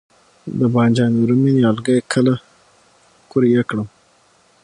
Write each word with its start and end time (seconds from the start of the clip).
د 0.59 0.61
بانجان 0.73 1.11
رومي 1.27 1.51
نیالګي 1.57 1.97
کله 2.13 2.33
قوریه 3.31 3.63
کړم؟ 3.69 3.87